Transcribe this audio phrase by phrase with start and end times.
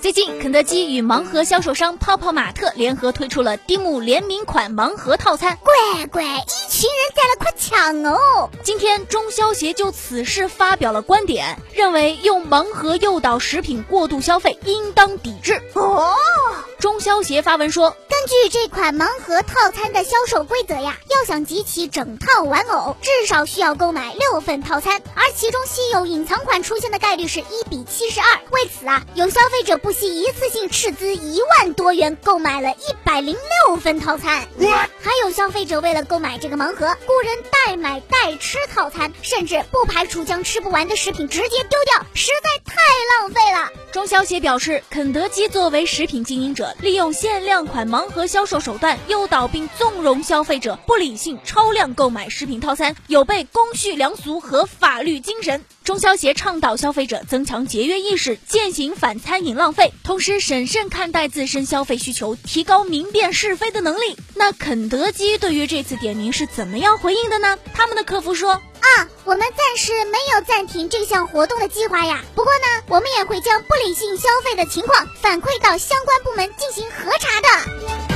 [0.00, 5.58] 最近，肯德基与盲盒销售商泡泡玛特联合推出了蒂姆联名款盲盒套餐。
[5.62, 8.48] 乖乖，一群人在了快抢哦！
[8.62, 15.60] 今天，中消协就此事发表了观点，认为用盲盒诱导食品过度消费，应当抵制。
[15.74, 16.14] 哦。
[16.80, 28.26] 中消协发文说，根据这款盲盒套餐的销售规则呀，要想集齐整套玩偶，至少需要购买六份套餐，而其中稀有隐藏款出现的概率是一比七十二。
[28.50, 33.36] 为此啊，有消费者不惜一次性斥资一万多元购买了一百零
[33.66, 34.48] 六份套餐，
[35.02, 42.74] 还有消费者为了购买这个盲盒，雇人代买代吃套餐，甚至不排除将吃不完的食品直接丢掉，实在太
[43.20, 43.79] 浪费了。
[43.92, 46.76] 中消协表示，肯德基作为食品经营者。
[46.80, 55.64] 利用限量款盲盒销售手段诱导并纵容消费者不理性超量购买食品套餐，有悖公序良俗和法律精神。
[55.82, 64.16] 中消协倡导消费者增强节约意识，践行反餐饮浪费，同时审慎看待自身消费需求，提高明辨是非的能力。
[64.36, 67.58] 那肯德基对于这次点名是怎么样回应的呢？
[67.74, 68.62] 他们的客服说。
[68.96, 72.20] 啊，我们暂时没有暂停这项活动的计划呀。
[72.34, 78.09] 不过呢，我们也会将不理性消费的情况反馈到相关部门进行核查的